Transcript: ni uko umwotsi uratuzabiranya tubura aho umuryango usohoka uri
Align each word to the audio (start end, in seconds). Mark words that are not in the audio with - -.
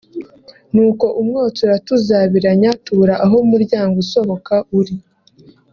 ni 0.73 0.81
uko 0.89 1.05
umwotsi 1.21 1.59
uratuzabiranya 1.65 2.71
tubura 2.83 3.15
aho 3.25 3.35
umuryango 3.45 3.95
usohoka 4.03 4.53
uri 4.79 4.95